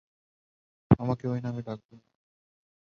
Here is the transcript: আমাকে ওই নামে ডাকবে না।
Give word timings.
আমাকে 0.99 1.25
ওই 1.27 1.39
নামে 1.41 1.61
ডাকবে 1.61 1.93
না। 1.95 2.05